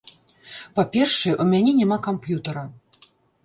Па-першае, 0.79 1.33
у 1.45 1.47
мяне 1.53 1.77
няма 1.83 2.01
камп'ютара. 2.11 2.69